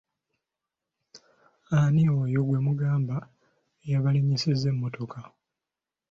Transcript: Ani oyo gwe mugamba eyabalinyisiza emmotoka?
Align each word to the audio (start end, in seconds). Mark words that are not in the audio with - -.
Ani 1.79 2.03
oyo 2.21 2.39
gwe 2.47 2.59
mugamba 2.65 3.15
eyabalinyisiza 3.85 4.65
emmotoka? 4.73 5.19